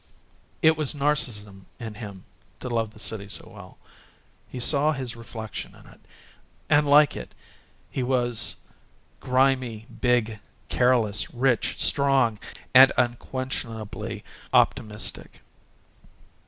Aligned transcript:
It 0.63 0.75
was 0.77 0.95
Narcissism 0.95 1.65
in 1.79 1.93
him 1.93 2.25
to 2.59 2.69
love 2.69 2.89
the 2.91 2.97
city 2.99 3.29
so 3.29 3.47
well; 3.53 3.77
he 4.49 4.59
saw 4.59 4.93
his 4.93 5.15
reflection 5.15 5.75
in 5.75 5.85
it; 5.85 5.99
and, 6.71 6.87
like 6.89 7.15
it, 7.15 7.35
he 7.91 8.01
was 8.01 8.55
grimy, 9.19 9.85
big, 10.01 10.39
careless, 10.69 11.31
rich, 11.35 11.79
strong, 11.79 12.39
and 12.73 12.91
unquenchably 12.97 14.23
optimistic. 14.51 15.41